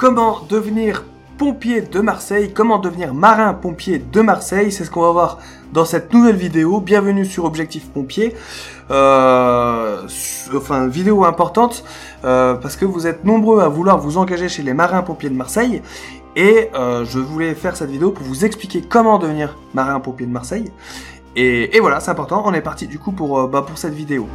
Comment 0.00 0.40
devenir 0.48 1.04
pompier 1.36 1.82
de 1.82 2.00
Marseille 2.00 2.54
Comment 2.54 2.78
devenir 2.78 3.12
marin 3.12 3.52
pompier 3.52 3.98
de 3.98 4.22
Marseille 4.22 4.72
C'est 4.72 4.86
ce 4.86 4.90
qu'on 4.90 5.02
va 5.02 5.10
voir 5.10 5.38
dans 5.74 5.84
cette 5.84 6.14
nouvelle 6.14 6.36
vidéo. 6.36 6.80
Bienvenue 6.80 7.26
sur 7.26 7.44
Objectif 7.44 7.86
Pompier. 7.90 8.34
Euh, 8.90 10.00
enfin, 10.56 10.86
vidéo 10.86 11.26
importante 11.26 11.84
euh, 12.24 12.54
parce 12.54 12.76
que 12.76 12.86
vous 12.86 13.06
êtes 13.06 13.26
nombreux 13.26 13.60
à 13.60 13.68
vouloir 13.68 13.98
vous 13.98 14.16
engager 14.16 14.48
chez 14.48 14.62
les 14.62 14.72
marins 14.72 15.02
pompiers 15.02 15.28
de 15.28 15.36
Marseille. 15.36 15.82
Et 16.34 16.70
euh, 16.74 17.04
je 17.04 17.18
voulais 17.18 17.54
faire 17.54 17.76
cette 17.76 17.90
vidéo 17.90 18.10
pour 18.10 18.24
vous 18.24 18.46
expliquer 18.46 18.80
comment 18.80 19.18
devenir 19.18 19.58
marin 19.74 20.00
pompier 20.00 20.24
de 20.24 20.32
Marseille. 20.32 20.72
Et, 21.36 21.78
voilà, 21.78 22.00
c'est 22.00 22.10
important. 22.10 22.42
On 22.46 22.54
est 22.54 22.62
parti 22.62 22.86
du 22.86 22.98
coup 22.98 23.12
pour, 23.12 23.46
bah, 23.48 23.60
pour 23.68 23.76
cette 23.76 23.92
vidéo. 23.92 24.26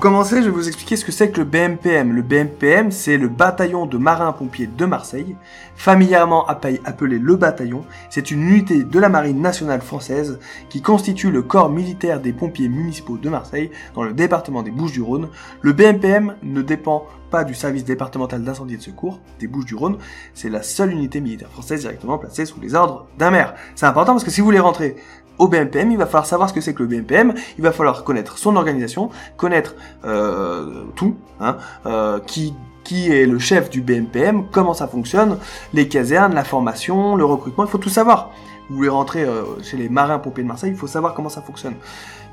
Pour 0.00 0.08
commencer, 0.10 0.36
je 0.36 0.46
vais 0.46 0.50
vous 0.50 0.66
expliquer 0.66 0.96
ce 0.96 1.04
que 1.04 1.12
c'est 1.12 1.30
que 1.30 1.40
le 1.40 1.44
BMPM. 1.44 2.14
Le 2.14 2.22
BMPM, 2.22 2.90
c'est 2.90 3.18
le 3.18 3.28
bataillon 3.28 3.84
de 3.84 3.98
marins-pompiers 3.98 4.66
de 4.66 4.86
Marseille, 4.86 5.36
familièrement 5.76 6.46
appelé 6.46 7.18
le 7.18 7.36
bataillon. 7.36 7.84
C'est 8.08 8.30
une 8.30 8.40
unité 8.48 8.82
de 8.82 8.98
la 8.98 9.10
marine 9.10 9.42
nationale 9.42 9.82
française 9.82 10.38
qui 10.70 10.80
constitue 10.80 11.30
le 11.30 11.42
corps 11.42 11.68
militaire 11.68 12.18
des 12.18 12.32
pompiers 12.32 12.70
municipaux 12.70 13.18
de 13.18 13.28
Marseille 13.28 13.70
dans 13.94 14.02
le 14.02 14.14
département 14.14 14.62
des 14.62 14.70
Bouches-du-Rhône. 14.70 15.28
Le 15.60 15.74
BMPM 15.74 16.34
ne 16.42 16.62
dépend 16.62 17.06
pas 17.30 17.44
du 17.44 17.52
service 17.52 17.84
départemental 17.84 18.42
d'incendie 18.42 18.74
et 18.74 18.78
de 18.78 18.82
secours 18.82 19.20
des 19.38 19.48
Bouches-du-Rhône. 19.48 19.98
C'est 20.32 20.48
la 20.48 20.62
seule 20.62 20.92
unité 20.92 21.20
militaire 21.20 21.50
française 21.50 21.82
directement 21.82 22.16
placée 22.16 22.46
sous 22.46 22.58
les 22.58 22.74
ordres 22.74 23.06
d'un 23.18 23.30
maire. 23.30 23.54
C'est 23.74 23.84
important 23.84 24.12
parce 24.12 24.24
que 24.24 24.30
si 24.30 24.40
vous 24.40 24.46
voulez 24.46 24.60
rentrer 24.60 24.96
au 25.40 25.48
BMPM, 25.48 25.90
il 25.90 25.96
va 25.96 26.04
falloir 26.04 26.26
savoir 26.26 26.50
ce 26.50 26.54
que 26.54 26.60
c'est 26.60 26.74
que 26.74 26.82
le 26.82 26.88
BMPM, 26.88 27.34
il 27.58 27.64
va 27.64 27.72
falloir 27.72 28.04
connaître 28.04 28.38
son 28.38 28.56
organisation, 28.56 29.08
connaître 29.36 29.74
euh, 30.04 30.84
tout, 30.94 31.16
hein, 31.40 31.56
euh, 31.86 32.20
qui 32.20 32.54
qui 32.84 33.12
est 33.12 33.26
le 33.26 33.38
chef 33.38 33.70
du 33.70 33.82
BMPM, 33.82 34.46
comment 34.50 34.74
ça 34.74 34.88
fonctionne, 34.88 35.38
les 35.74 35.86
casernes, 35.86 36.34
la 36.34 36.44
formation, 36.44 37.14
le 37.14 37.24
recrutement, 37.24 37.64
il 37.64 37.70
faut 37.70 37.78
tout 37.78 37.90
savoir. 37.90 38.30
Vous 38.68 38.76
voulez 38.76 38.88
rentrer 38.88 39.22
euh, 39.22 39.44
chez 39.62 39.76
les 39.76 39.88
marins 39.88 40.18
pompiers 40.18 40.42
de 40.42 40.48
Marseille, 40.48 40.70
il 40.70 40.76
faut 40.76 40.86
savoir 40.86 41.14
comment 41.14 41.28
ça 41.28 41.40
fonctionne. 41.40 41.74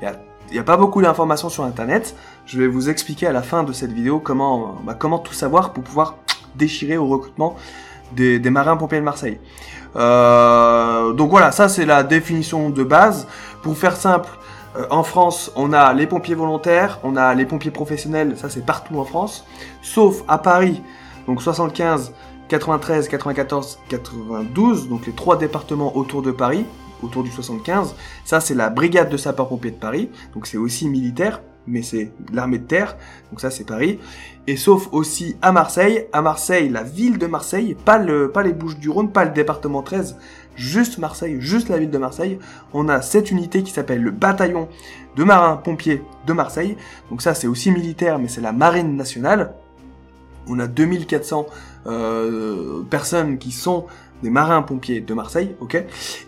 Il 0.02 0.10
n'y 0.52 0.58
a, 0.58 0.62
pas 0.64 0.76
beaucoup 0.76 1.00
d'informations 1.00 1.48
sur 1.48 1.64
Internet. 1.64 2.16
Je 2.44 2.58
vais 2.58 2.66
vous 2.66 2.88
expliquer 2.88 3.26
à 3.26 3.32
la 3.32 3.42
fin 3.42 3.62
de 3.62 3.72
cette 3.72 3.92
vidéo 3.92 4.18
comment, 4.18 4.76
bah, 4.84 4.94
comment 4.94 5.18
tout 5.18 5.34
savoir 5.34 5.72
pour 5.72 5.84
pouvoir 5.84 6.16
déchirer 6.54 6.96
au 6.96 7.06
recrutement 7.06 7.56
des, 8.12 8.38
des 8.38 8.50
marins 8.50 8.76
pompiers 8.76 8.98
de 8.98 9.04
Marseille. 9.04 9.38
Euh, 9.96 11.12
donc 11.12 11.30
voilà, 11.30 11.52
ça 11.52 11.68
c'est 11.68 11.86
la 11.86 12.02
définition 12.02 12.70
de 12.70 12.84
base. 12.84 13.26
Pour 13.62 13.76
faire 13.76 13.96
simple, 13.96 14.28
euh, 14.76 14.86
en 14.90 15.02
France, 15.02 15.50
on 15.56 15.72
a 15.72 15.92
les 15.94 16.06
pompiers 16.06 16.34
volontaires, 16.34 17.00
on 17.02 17.16
a 17.16 17.34
les 17.34 17.46
pompiers 17.46 17.70
professionnels, 17.70 18.36
ça 18.36 18.50
c'est 18.50 18.64
partout 18.64 18.98
en 18.98 19.04
France, 19.04 19.44
sauf 19.82 20.22
à 20.28 20.38
Paris, 20.38 20.82
donc 21.26 21.42
75, 21.42 22.12
93, 22.48 23.08
94, 23.08 23.78
92, 23.88 24.88
donc 24.88 25.06
les 25.06 25.12
trois 25.12 25.36
départements 25.36 25.96
autour 25.96 26.22
de 26.22 26.30
Paris, 26.30 26.64
autour 27.02 27.22
du 27.22 27.30
75. 27.30 27.94
Ça 28.24 28.40
c'est 28.40 28.54
la 28.54 28.70
brigade 28.70 29.10
de 29.10 29.16
sapeurs-pompiers 29.16 29.72
de 29.72 29.76
Paris, 29.76 30.10
donc 30.34 30.46
c'est 30.46 30.58
aussi 30.58 30.88
militaire 30.88 31.40
mais 31.68 31.82
c'est 31.82 32.10
l'armée 32.32 32.58
de 32.58 32.64
terre, 32.64 32.96
donc 33.30 33.40
ça 33.40 33.50
c'est 33.50 33.64
Paris. 33.64 33.98
Et 34.46 34.56
sauf 34.56 34.88
aussi 34.92 35.36
à 35.42 35.52
Marseille, 35.52 36.06
à 36.12 36.22
Marseille, 36.22 36.68
la 36.68 36.82
ville 36.82 37.18
de 37.18 37.26
Marseille, 37.26 37.76
pas, 37.84 37.98
le, 37.98 38.30
pas 38.30 38.42
les 38.42 38.52
Bouches 38.52 38.78
du 38.78 38.88
Rhône, 38.88 39.12
pas 39.12 39.24
le 39.24 39.32
département 39.32 39.82
13, 39.82 40.16
juste 40.56 40.98
Marseille, 40.98 41.36
juste 41.40 41.68
la 41.68 41.78
ville 41.78 41.90
de 41.90 41.98
Marseille, 41.98 42.38
on 42.72 42.88
a 42.88 43.02
cette 43.02 43.30
unité 43.30 43.62
qui 43.62 43.72
s'appelle 43.72 44.02
le 44.02 44.10
bataillon 44.10 44.68
de 45.16 45.24
marins-pompiers 45.24 46.02
de 46.26 46.32
Marseille. 46.32 46.76
Donc 47.10 47.22
ça 47.22 47.34
c'est 47.34 47.46
aussi 47.46 47.70
militaire, 47.70 48.18
mais 48.18 48.28
c'est 48.28 48.40
la 48.40 48.52
marine 48.52 48.96
nationale. 48.96 49.54
On 50.46 50.58
a 50.60 50.66
2400 50.66 51.46
euh, 51.86 52.82
personnes 52.88 53.38
qui 53.38 53.52
sont 53.52 53.84
des 54.22 54.30
marins-pompiers 54.30 55.00
de 55.00 55.14
Marseille, 55.14 55.54
ok? 55.60 55.74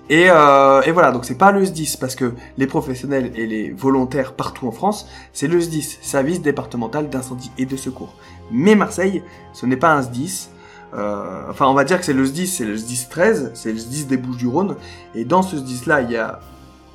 Et, 0.09 0.27
euh, 0.31 0.83
et, 0.83 0.93
voilà, 0.93 1.13
donc 1.13 1.25
c'est 1.25 1.39
pas 1.39 1.53
le 1.53 1.65
SDIS, 1.65 1.97
parce 1.99 2.15
que 2.15 2.35
les 2.57 2.67
professionnels 2.67 3.33
et 3.35 3.47
les 3.47 3.71
volontaires 3.71 4.35
partout 4.35 4.69
en 4.69 4.73
France, 4.73 5.09
c'est 5.33 5.49
le 5.49 5.61
SDIS, 5.61 5.99
Service 6.01 6.43
départemental 6.43 7.09
d'incendie 7.09 7.51
et 7.59 7.67
de 7.67 7.77
secours. 7.77 8.15
Mais 8.51 8.75
Marseille, 8.75 9.23
ce 9.53 9.67
n'est 9.67 9.77
pas 9.77 9.95
un 9.95 10.03
SDIS, 10.03 10.51
euh, 10.95 11.43
enfin 11.49 11.67
on 11.67 11.75
va 11.75 11.85
dire 11.85 11.99
que 11.99 12.05
c'est 12.05 12.13
le 12.13 12.25
SDIS, 12.25 12.49
c'est 12.49 12.65
le 12.65 12.77
SDIS 12.77 13.07
13, 13.11 13.53
c'est 13.55 13.73
le 13.73 13.79
SDIS 13.79 14.05
des 14.05 14.17
Bouches 14.17 14.39
du 14.39 14.47
Rhône, 14.47 14.77
et 15.15 15.25
dans 15.25 15.43
ce 15.43 15.57
SDIS-là, 15.57 16.03
il 16.03 16.11
y 16.11 16.17
a 16.17 16.41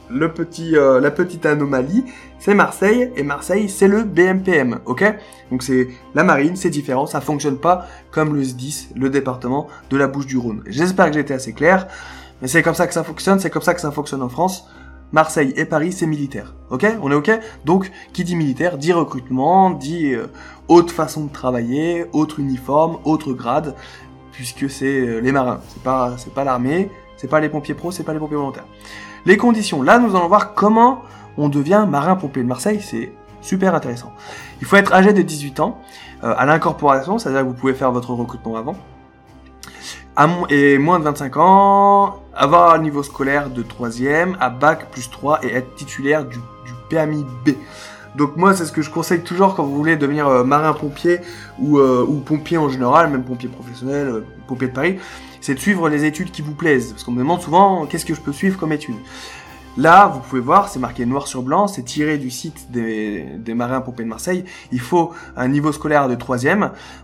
le 0.09 0.31
petit, 0.31 0.75
euh, 0.75 0.99
la 0.99 1.11
petite 1.11 1.45
anomalie, 1.45 2.05
c'est 2.39 2.53
Marseille, 2.53 3.11
et 3.16 3.23
Marseille, 3.23 3.69
c'est 3.69 3.88
le 3.88 4.03
BMPM, 4.03 4.79
ok? 4.85 5.03
Donc 5.51 5.63
c'est 5.63 5.88
la 6.13 6.23
marine, 6.23 6.55
c'est 6.55 6.69
différent, 6.69 7.05
ça 7.05 7.21
fonctionne 7.21 7.57
pas 7.57 7.88
comme 8.11 8.35
le 8.35 8.44
SDIS, 8.44 8.89
le 8.95 9.09
département 9.09 9.67
de 9.89 9.97
la 9.97 10.07
Bouche 10.07 10.27
du 10.27 10.38
Rhône. 10.38 10.63
J'espère 10.67 11.07
que 11.07 11.13
j'ai 11.13 11.21
été 11.21 11.33
assez 11.33 11.53
clair, 11.53 11.88
mais 12.41 12.47
c'est 12.47 12.61
comme 12.61 12.75
ça 12.75 12.88
que 12.88 12.94
ça 12.94 13.03
fonctionne, 13.03 13.39
c'est 13.39 13.49
comme 13.49 13.61
ça 13.61 13.73
que 13.73 13.81
ça 13.81 13.91
fonctionne 13.91 14.21
en 14.21 14.29
France. 14.29 14.67
Marseille 15.11 15.53
et 15.55 15.65
Paris, 15.65 15.91
c'est 15.91 16.07
militaire, 16.07 16.55
ok? 16.71 16.85
On 17.01 17.11
est 17.11 17.15
ok? 17.15 17.31
Donc, 17.63 17.91
qui 18.11 18.23
dit 18.23 18.35
militaire, 18.35 18.77
dit 18.77 18.91
recrutement, 18.91 19.69
dit 19.69 20.13
euh, 20.13 20.27
haute 20.67 20.91
façon 20.91 21.25
de 21.25 21.31
travailler, 21.31 22.05
autre 22.11 22.39
uniforme, 22.39 22.97
autre 23.05 23.33
grade, 23.33 23.75
puisque 24.31 24.69
c'est 24.69 24.85
euh, 24.85 25.19
les 25.19 25.31
marins, 25.31 25.61
c'est 25.69 25.81
pas, 25.81 26.15
c'est 26.17 26.33
pas 26.33 26.44
l'armée, 26.44 26.89
c'est 27.17 27.29
pas 27.29 27.39
les 27.39 27.49
pompiers 27.49 27.75
pros, 27.75 27.91
c'est 27.91 28.03
pas 28.03 28.13
les 28.13 28.19
pompiers 28.19 28.35
volontaires. 28.35 28.65
Les 29.25 29.38
conditions. 29.38 29.81
Là, 29.81 30.00
nous 30.00 30.16
allons 30.16 30.28
voir 30.28 30.53
comment 30.53 31.02
on 31.38 31.50
devient 31.50 31.86
marin-pompier 31.88 32.44
de 32.44 32.47
Marseille. 32.47 32.80
C'est 32.81 33.12
super 33.41 33.75
intéressant. 33.75 34.13
Il 34.62 34.68
faut 34.68 34.75
être 34.75 34.94
âgé 34.94 35.13
de 35.13 35.22
18 35.22 35.59
ans 35.59 35.80
euh, 36.24 36.34
à 36.38 36.46
l'incorporation, 36.46 37.18
c'est-à-dire 37.18 37.41
que 37.41 37.47
vous 37.47 37.53
pouvez 37.53 37.74
faire 37.74 37.91
votre 37.91 38.12
recrutement 38.12 38.56
avant. 38.56 38.75
et 40.50 40.78
moins 40.78 41.00
de 41.00 41.03
25 41.03 41.38
ans, 41.38 42.22
avoir 42.34 42.74
un 42.74 42.80
niveau 42.80 43.03
scolaire 43.03 43.50
de 43.50 43.63
3ème, 43.63 44.36
à 44.40 44.50
bac 44.50 44.91
plus 44.91 45.09
3 45.09 45.44
et 45.44 45.53
être 45.53 45.75
titulaire 45.75 46.25
du, 46.25 46.38
du 46.38 46.74
B. 47.46 47.52
Donc 48.15 48.37
moi, 48.37 48.53
c'est 48.53 48.65
ce 48.65 48.71
que 48.71 48.81
je 48.81 48.89
conseille 48.89 49.21
toujours 49.21 49.55
quand 49.55 49.63
vous 49.63 49.75
voulez 49.75 49.97
devenir 49.97 50.27
euh, 50.27 50.43
marin-pompier 50.43 51.19
ou, 51.59 51.79
euh, 51.79 52.05
ou, 52.07 52.19
pompier 52.19 52.57
en 52.57 52.69
général, 52.69 53.09
même 53.09 53.23
pompier 53.23 53.49
professionnel, 53.49 54.07
euh, 54.07 54.25
pompier 54.47 54.69
de 54.69 54.73
Paris, 54.73 54.99
c'est 55.41 55.55
de 55.55 55.59
suivre 55.59 55.89
les 55.89 56.05
études 56.05 56.31
qui 56.31 56.41
vous 56.41 56.53
plaisent. 56.53 56.91
Parce 56.91 57.03
qu'on 57.03 57.11
me 57.11 57.19
demande 57.19 57.41
souvent 57.41 57.85
qu'est-ce 57.85 58.05
que 58.05 58.15
je 58.15 58.21
peux 58.21 58.31
suivre 58.31 58.57
comme 58.57 58.71
études. 58.71 58.95
Là, 59.77 60.07
vous 60.07 60.21
pouvez 60.21 60.39
voir, 60.39 60.69
c'est 60.69 60.79
marqué 60.79 61.05
noir 61.05 61.27
sur 61.27 61.43
blanc, 61.43 61.67
c'est 61.67 61.83
tiré 61.83 62.17
du 62.17 62.31
site 62.31 62.71
des, 62.71 63.25
des 63.37 63.53
marins 63.53 63.81
pompiers 63.81 64.05
de 64.05 64.09
Marseille. 64.09 64.45
Il 64.71 64.79
faut 64.79 65.11
un 65.35 65.49
niveau 65.49 65.73
scolaire 65.73 66.07
de 66.07 66.15
3 66.15 66.37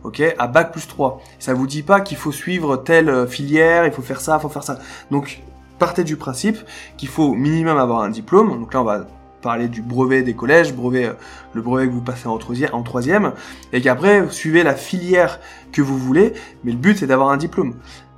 ok, 0.03 0.23
à 0.39 0.47
bac 0.47 0.71
plus 0.71 0.87
3. 0.87 1.21
Ça 1.37 1.53
vous 1.53 1.67
dit 1.67 1.83
pas 1.83 1.99
qu'il 1.99 2.15
faut 2.15 2.31
suivre 2.31 2.77
telle 2.77 3.27
filière, 3.27 3.85
il 3.85 3.91
faut 3.91 4.01
faire 4.01 4.21
ça, 4.21 4.37
il 4.39 4.41
faut 4.41 4.47
faire 4.47 4.63
ça. 4.63 4.79
Donc, 5.11 5.41
partez 5.79 6.05
du 6.05 6.15
principe 6.15 6.59
qu'il 6.95 7.09
faut 7.09 7.33
minimum 7.33 7.77
avoir 7.77 8.03
un 8.03 8.09
diplôme. 8.09 8.57
Donc 8.57 8.73
là, 8.73 8.81
on 8.81 8.85
va 8.85 9.05
parler 9.41 9.67
du 9.67 9.81
brevet 9.81 10.21
des 10.23 10.33
collèges, 10.33 10.73
brevet, 10.73 11.07
euh, 11.07 11.13
le 11.53 11.61
brevet 11.61 11.87
que 11.87 11.91
vous 11.91 12.01
passez 12.01 12.27
en 12.27 12.37
troisième, 12.37 13.33
et 13.73 13.81
qu'après, 13.81 14.29
suivez 14.29 14.63
la 14.63 14.75
filière 14.75 15.39
que 15.71 15.81
vous 15.81 15.97
voulez, 15.97 16.33
mais 16.63 16.71
le 16.71 16.77
but, 16.77 16.97
c'est 16.97 17.07
d'avoir 17.07 17.29
un 17.29 17.37
diplôme. 17.37 17.75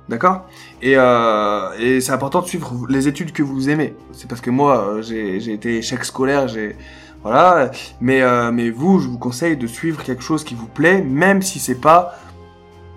D'accord? 0.08 0.46
Et, 0.82 0.94
euh, 0.96 1.70
et 1.78 2.02
c'est 2.02 2.12
important 2.12 2.42
de 2.42 2.46
suivre 2.46 2.86
les 2.90 3.08
études 3.08 3.32
que 3.32 3.42
vous 3.42 3.70
aimez. 3.70 3.94
C'est 4.12 4.28
parce 4.28 4.42
que 4.42 4.50
moi, 4.50 4.86
euh, 4.86 5.02
j'ai 5.02 5.52
été 5.52 5.78
échec 5.78 6.04
scolaire, 6.04 6.46
j'ai 6.46 6.76
voilà. 7.22 7.70
Mais 8.02 8.20
mais 8.52 8.68
vous, 8.68 9.00
je 9.00 9.08
vous 9.08 9.16
conseille 9.16 9.56
de 9.56 9.66
suivre 9.66 10.02
quelque 10.02 10.22
chose 10.22 10.44
qui 10.44 10.54
vous 10.54 10.66
plaît, 10.66 11.00
même 11.00 11.40
si 11.40 11.58
c'est 11.58 11.80
pas 11.80 12.18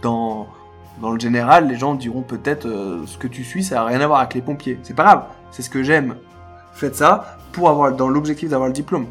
dans 0.01 0.47
dans 0.99 1.11
le 1.11 1.19
général, 1.19 1.69
les 1.69 1.77
gens 1.77 1.95
diront 1.95 2.23
peut-être 2.23 2.67
ce 3.05 3.17
que 3.17 3.27
tu 3.27 3.45
suis, 3.45 3.63
ça 3.63 3.83
a 3.83 3.85
rien 3.85 4.01
à 4.01 4.07
voir 4.07 4.19
avec 4.19 4.33
les 4.33 4.41
pompiers. 4.41 4.77
C'est 4.83 4.95
pas 4.95 5.03
grave, 5.03 5.23
c'est 5.51 5.61
ce 5.61 5.69
que 5.69 5.83
j'aime. 5.83 6.15
Faites 6.77 6.95
ça 6.95 7.39
pour 7.53 7.69
avoir 7.69 7.95
dans 7.95 8.07
l'objectif 8.07 8.49
d'avoir 8.49 8.67
le 8.67 8.73
diplôme. 8.73 9.07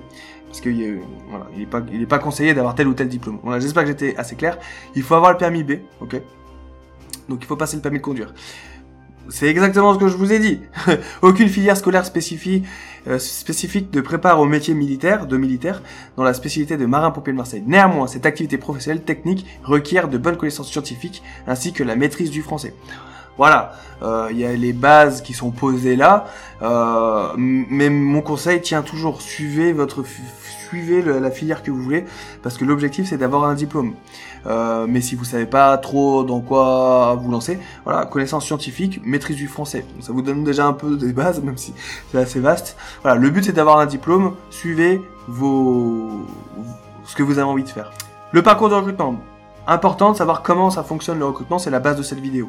Parce 0.46 0.60
que 0.60 0.70
voilà, 1.28 1.46
il 1.52 1.62
est 1.62 1.66
pas 1.66 1.82
pas 2.08 2.18
conseillé 2.20 2.54
d'avoir 2.54 2.76
tel 2.76 2.86
ou 2.86 2.94
tel 2.94 3.08
diplôme. 3.08 3.40
J'espère 3.58 3.82
que 3.82 3.88
j'étais 3.88 4.16
assez 4.16 4.36
clair. 4.36 4.56
Il 4.94 5.02
faut 5.02 5.16
avoir 5.16 5.32
le 5.32 5.36
permis 5.36 5.64
B, 5.64 5.72
ok? 6.00 6.22
Donc 7.28 7.40
il 7.42 7.46
faut 7.46 7.56
passer 7.56 7.74
le 7.74 7.82
permis 7.82 7.98
de 7.98 8.04
conduire. 8.04 8.32
C'est 9.28 9.48
exactement 9.48 9.92
ce 9.94 9.98
que 9.98 10.06
je 10.06 10.16
vous 10.16 10.32
ai 10.32 10.38
dit. 10.38 10.60
Aucune 11.22 11.48
filière 11.48 11.76
scolaire 11.76 12.06
spécifique, 12.06 12.64
euh, 13.08 13.18
spécifique 13.18 13.90
de 13.90 14.00
prépare 14.00 14.38
au 14.38 14.44
métier 14.44 14.72
militaire, 14.72 15.26
de 15.26 15.36
militaire, 15.36 15.82
dans 16.16 16.22
la 16.22 16.34
spécialité 16.34 16.76
de 16.76 16.86
marin-pompier 16.86 17.32
de 17.32 17.36
Marseille. 17.36 17.64
Néanmoins, 17.66 18.06
cette 18.06 18.26
activité 18.26 18.58
professionnelle 18.58 19.02
technique 19.02 19.44
requiert 19.64 20.06
de 20.06 20.18
bonnes 20.18 20.36
connaissances 20.36 20.70
scientifiques 20.70 21.24
ainsi 21.48 21.72
que 21.72 21.82
la 21.82 21.96
maîtrise 21.96 22.30
du 22.30 22.42
français. 22.42 22.74
Voilà, 23.38 23.74
euh, 24.02 24.28
il 24.30 24.38
y 24.38 24.46
a 24.46 24.52
les 24.52 24.72
bases 24.72 25.22
qui 25.22 25.32
sont 25.32 25.50
posées 25.50 25.96
là, 25.96 26.26
euh, 26.62 27.28
mais 27.36 27.90
mon 27.90 28.22
conseil 28.22 28.60
tient 28.60 28.82
toujours, 28.82 29.20
suivez 29.20 29.72
votre 29.72 30.04
suivez 30.68 31.02
la 31.02 31.30
filière 31.30 31.62
que 31.62 31.70
vous 31.70 31.80
voulez, 31.80 32.04
parce 32.42 32.56
que 32.56 32.64
l'objectif 32.64 33.08
c'est 33.08 33.18
d'avoir 33.18 33.44
un 33.44 33.54
diplôme. 33.54 33.94
Euh, 34.46 34.86
mais 34.88 35.00
si 35.00 35.16
vous 35.16 35.24
savez 35.24 35.46
pas 35.46 35.76
trop 35.78 36.24
dans 36.24 36.40
quoi 36.40 37.18
vous 37.20 37.30
lancer, 37.30 37.58
voilà, 37.84 38.06
connaissance 38.06 38.44
scientifique, 38.44 39.00
maîtrise 39.04 39.36
du 39.36 39.48
français. 39.48 39.84
Ça 40.00 40.12
vous 40.12 40.22
donne 40.22 40.44
déjà 40.44 40.66
un 40.66 40.72
peu 40.72 40.96
des 40.96 41.12
bases, 41.12 41.42
même 41.42 41.56
si 41.56 41.72
c'est 42.10 42.18
assez 42.18 42.40
vaste. 42.40 42.76
Voilà, 43.02 43.18
le 43.18 43.30
but 43.30 43.44
c'est 43.44 43.52
d'avoir 43.52 43.78
un 43.78 43.86
diplôme, 43.86 44.34
suivez 44.50 45.00
vos 45.28 46.26
ce 47.04 47.14
que 47.14 47.22
vous 47.22 47.38
avez 47.38 47.48
envie 47.48 47.64
de 47.64 47.68
faire. 47.68 47.92
Le 48.32 48.42
parcours 48.42 48.68
de 48.68 48.74
recrutement. 48.74 49.16
Important 49.68 50.12
de 50.12 50.16
savoir 50.16 50.42
comment 50.42 50.70
ça 50.70 50.84
fonctionne 50.84 51.18
le 51.18 51.24
recrutement, 51.24 51.58
c'est 51.58 51.70
la 51.70 51.80
base 51.80 51.96
de 51.96 52.02
cette 52.02 52.20
vidéo. 52.20 52.48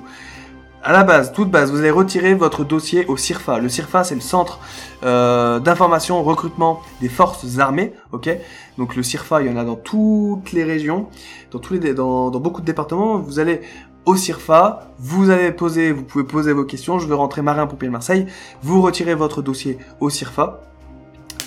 À 0.84 0.94
la 0.94 1.04
base, 1.04 1.34
toute 1.34 1.50
base, 1.50 1.72
vous 1.72 1.80
allez 1.80 1.92
retirer 1.92 2.34
votre 2.36 2.64
dossier 2.64 3.06
au 3.08 3.18
CIRFA. 3.18 3.60
Le 3.60 3.68
CIRFA, 3.68 4.04
c'est 4.04 4.16
le 4.16 4.22
centre 4.22 4.60
euh, 5.04 5.60
d'information 5.60 6.24
recrutement 6.24 6.82
des 7.02 7.10
forces 7.10 7.58
armées, 7.58 7.94
ok? 8.12 8.30
Donc 8.78 8.96
le 8.96 9.04
CIRFA, 9.04 9.42
il 9.42 9.48
y 9.48 9.50
en 9.50 9.58
a 9.58 9.66
dans 9.66 9.76
toutes 9.76 10.52
les 10.52 10.64
régions, 10.64 11.08
dans 11.52 11.60
tous 11.60 11.74
les, 11.74 11.94
dans, 11.94 12.30
dans 12.30 12.40
beaucoup 12.40 12.62
de 12.62 12.66
départements. 12.66 13.18
Vous 13.18 13.40
allez 13.40 13.62
au 14.06 14.16
CIRFA, 14.16 14.94
vous 15.00 15.32
allez 15.32 15.52
poser, 15.52 15.92
vous 15.92 16.04
pouvez 16.04 16.24
poser 16.24 16.54
vos 16.54 16.64
questions. 16.64 17.00
Je 17.00 17.08
veux 17.08 17.16
rentrer 17.16 17.42
marin 17.42 17.66
pompier 17.68 17.88
de 17.88 17.94
Marseille. 17.94 18.28
Vous 18.62 18.82
retirez 18.82 19.16
votre 19.16 19.42
dossier 19.42 19.80
au 20.00 20.10
CIRFA. 20.10 20.62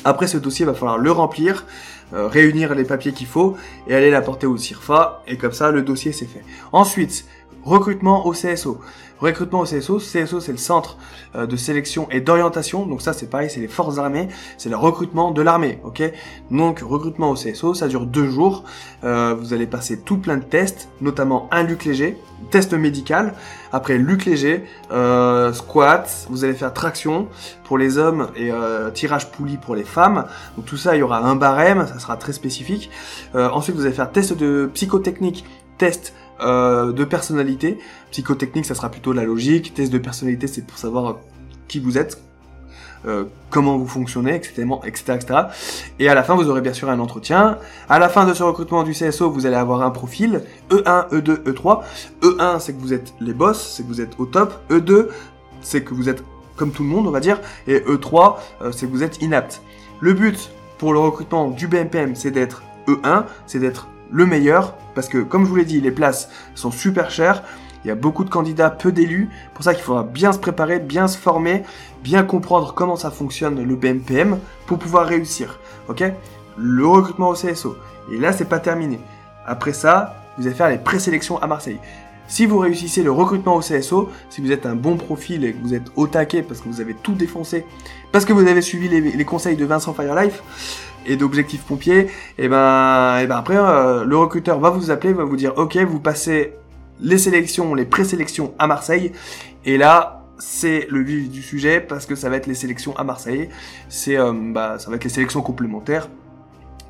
Après, 0.04 0.26
ce 0.26 0.38
dossier, 0.38 0.64
il 0.64 0.66
va 0.66 0.74
falloir 0.74 0.98
le 0.98 1.12
remplir. 1.12 1.64
Euh, 2.12 2.26
réunir 2.26 2.74
les 2.74 2.82
papiers 2.82 3.12
qu'il 3.12 3.28
faut 3.28 3.56
et 3.86 3.94
aller 3.94 4.10
l'apporter 4.10 4.44
au 4.44 4.56
CIRFA 4.56 5.22
et 5.28 5.36
comme 5.36 5.52
ça 5.52 5.70
le 5.70 5.82
dossier 5.82 6.10
c'est 6.10 6.26
fait. 6.26 6.42
Ensuite, 6.72 7.24
recrutement 7.64 8.26
au 8.26 8.32
CSO. 8.32 8.80
Recrutement 9.20 9.60
au 9.60 9.64
CSO, 9.64 9.98
CSO 9.98 10.40
c'est 10.40 10.52
le 10.52 10.58
centre 10.58 10.96
euh, 11.34 11.46
de 11.46 11.54
sélection 11.54 12.08
et 12.10 12.20
d'orientation, 12.22 12.86
donc 12.86 13.02
ça 13.02 13.12
c'est 13.12 13.28
pareil, 13.28 13.50
c'est 13.50 13.60
les 13.60 13.68
forces 13.68 13.98
armées, 13.98 14.28
c'est 14.56 14.70
le 14.70 14.76
recrutement 14.76 15.30
de 15.30 15.42
l'armée, 15.42 15.78
ok? 15.84 16.02
Donc 16.50 16.80
recrutement 16.80 17.30
au 17.30 17.34
CSO, 17.34 17.74
ça 17.74 17.86
dure 17.88 18.06
deux 18.06 18.30
jours, 18.30 18.64
euh, 19.04 19.34
vous 19.38 19.52
allez 19.52 19.66
passer 19.66 20.00
tout 20.00 20.16
plein 20.16 20.38
de 20.38 20.44
tests, 20.44 20.88
notamment 21.02 21.48
un 21.50 21.64
Luc 21.64 21.84
léger, 21.84 22.16
test 22.50 22.72
médical, 22.72 23.34
après 23.72 23.98
Luc 23.98 24.24
léger, 24.24 24.64
euh, 24.90 25.52
squat, 25.52 26.26
vous 26.30 26.44
allez 26.44 26.54
faire 26.54 26.72
traction 26.72 27.28
pour 27.64 27.76
les 27.76 27.98
hommes 27.98 28.28
et 28.36 28.50
tirage 28.94 29.30
poulie 29.30 29.58
pour 29.58 29.76
les 29.76 29.84
femmes, 29.84 30.24
donc 30.56 30.64
tout 30.64 30.78
ça 30.78 30.96
il 30.96 31.00
y 31.00 31.02
aura 31.02 31.18
un 31.18 31.36
barème, 31.36 31.86
ça 31.86 31.98
sera 31.98 32.16
très 32.16 32.32
spécifique. 32.32 32.90
ensuite 33.34 33.76
vous 33.76 33.84
allez 33.84 33.94
faire 33.94 34.10
test 34.10 34.32
de 34.32 34.70
psychotechnique, 34.72 35.44
test 35.76 36.14
euh, 36.42 36.92
de 36.92 37.04
personnalité. 37.04 37.78
Psychotechnique, 38.10 38.66
ça 38.66 38.74
sera 38.74 38.90
plutôt 38.90 39.12
la 39.12 39.24
logique. 39.24 39.74
Test 39.74 39.92
de 39.92 39.98
personnalité, 39.98 40.46
c'est 40.46 40.66
pour 40.66 40.78
savoir 40.78 41.18
qui 41.68 41.78
vous 41.78 41.98
êtes, 41.98 42.20
euh, 43.06 43.24
comment 43.50 43.78
vous 43.78 43.86
fonctionnez, 43.86 44.34
etc., 44.34 44.66
etc., 44.84 45.12
etc. 45.14 45.40
Et 45.98 46.08
à 46.08 46.14
la 46.14 46.22
fin, 46.22 46.34
vous 46.34 46.48
aurez 46.48 46.60
bien 46.60 46.72
sûr 46.72 46.90
un 46.90 46.98
entretien. 46.98 47.58
À 47.88 47.98
la 47.98 48.08
fin 48.08 48.26
de 48.26 48.34
ce 48.34 48.42
recrutement 48.42 48.82
du 48.82 48.92
CSO, 48.92 49.30
vous 49.30 49.46
allez 49.46 49.56
avoir 49.56 49.82
un 49.82 49.90
profil 49.90 50.42
E1, 50.70 51.08
E2, 51.10 51.44
E3. 51.44 51.82
E1, 52.22 52.60
c'est 52.60 52.72
que 52.72 52.80
vous 52.80 52.92
êtes 52.92 53.14
les 53.20 53.32
boss, 53.32 53.74
c'est 53.76 53.82
que 53.82 53.88
vous 53.88 54.00
êtes 54.00 54.18
au 54.18 54.26
top. 54.26 54.54
E2, 54.70 55.08
c'est 55.62 55.82
que 55.82 55.94
vous 55.94 56.08
êtes 56.08 56.22
comme 56.56 56.72
tout 56.72 56.82
le 56.82 56.88
monde, 56.88 57.06
on 57.06 57.10
va 57.10 57.20
dire. 57.20 57.40
Et 57.66 57.78
E3, 57.80 58.36
euh, 58.62 58.72
c'est 58.72 58.86
que 58.86 58.92
vous 58.92 59.02
êtes 59.02 59.22
inapte. 59.22 59.62
Le 60.00 60.12
but 60.12 60.50
pour 60.78 60.92
le 60.92 60.98
recrutement 60.98 61.48
du 61.48 61.68
BMPM, 61.68 62.14
c'est 62.14 62.30
d'être 62.30 62.62
E1, 62.86 63.24
c'est 63.46 63.58
d'être 63.58 63.88
le 64.10 64.26
meilleur, 64.26 64.74
parce 64.94 65.08
que 65.08 65.18
comme 65.18 65.44
je 65.44 65.48
vous 65.48 65.56
l'ai 65.56 65.64
dit, 65.64 65.80
les 65.80 65.90
places 65.90 66.28
sont 66.54 66.70
super 66.70 67.10
chères, 67.10 67.42
il 67.84 67.88
y 67.88 67.90
a 67.90 67.94
beaucoup 67.94 68.24
de 68.24 68.30
candidats, 68.30 68.70
peu 68.70 68.92
d'élus, 68.92 69.30
pour 69.54 69.64
ça 69.64 69.74
qu'il 69.74 69.82
faudra 69.82 70.02
bien 70.02 70.32
se 70.32 70.38
préparer, 70.38 70.78
bien 70.78 71.08
se 71.08 71.16
former, 71.16 71.62
bien 72.02 72.22
comprendre 72.22 72.74
comment 72.74 72.96
ça 72.96 73.10
fonctionne 73.10 73.62
le 73.62 73.76
BMPM 73.76 74.38
pour 74.66 74.78
pouvoir 74.78 75.06
réussir. 75.06 75.58
Ok? 75.88 76.04
Le 76.58 76.86
recrutement 76.86 77.30
au 77.30 77.34
CSO. 77.34 77.76
Et 78.12 78.18
là, 78.18 78.32
c'est 78.32 78.44
pas 78.44 78.58
terminé. 78.58 79.00
Après 79.46 79.72
ça, 79.72 80.16
vous 80.36 80.46
allez 80.46 80.54
faire 80.54 80.68
les 80.68 80.78
présélections 80.78 81.40
à 81.40 81.46
Marseille. 81.46 81.80
Si 82.30 82.46
vous 82.46 82.58
réussissez 82.58 83.02
le 83.02 83.10
recrutement 83.10 83.56
au 83.56 83.60
CSO, 83.60 84.08
si 84.30 84.40
vous 84.40 84.52
êtes 84.52 84.64
un 84.64 84.76
bon 84.76 84.96
profil 84.96 85.44
et 85.44 85.52
que 85.52 85.60
vous 85.60 85.74
êtes 85.74 85.90
au 85.96 86.06
taquet 86.06 86.42
parce 86.42 86.60
que 86.60 86.68
vous 86.68 86.80
avez 86.80 86.94
tout 86.94 87.14
défoncé, 87.14 87.66
parce 88.12 88.24
que 88.24 88.32
vous 88.32 88.46
avez 88.46 88.62
suivi 88.62 88.88
les, 88.88 89.24
conseils 89.24 89.56
de 89.56 89.64
Vincent 89.64 89.92
Firelife, 89.92 90.42
et 91.06 91.16
d'objectifs 91.16 91.62
pompiers, 91.62 92.06
et 92.38 92.48
ben, 92.48 93.18
et 93.18 93.26
ben 93.26 93.36
après 93.36 93.56
euh, 93.56 94.04
le 94.04 94.16
recruteur 94.16 94.60
va 94.60 94.70
vous 94.70 94.92
appeler, 94.92 95.12
va 95.12 95.24
vous 95.24 95.36
dire 95.36 95.54
ok 95.56 95.76
vous 95.78 95.98
passez 95.98 96.54
les 97.00 97.18
sélections, 97.18 97.74
les 97.74 97.86
présélections 97.86 98.54
à 98.60 98.68
Marseille, 98.68 99.10
et 99.64 99.76
là 99.76 100.22
c'est 100.38 100.86
le 100.88 101.02
vif 101.02 101.30
du 101.30 101.42
sujet 101.42 101.80
parce 101.80 102.06
que 102.06 102.14
ça 102.14 102.28
va 102.28 102.36
être 102.36 102.46
les 102.46 102.54
sélections 102.54 102.96
à 102.96 103.02
Marseille, 103.02 103.48
c'est 103.88 104.16
euh, 104.16 104.32
bah, 104.34 104.78
ça 104.78 104.88
va 104.88 104.96
être 104.96 105.04
les 105.04 105.10
sélections 105.10 105.42
complémentaires 105.42 106.08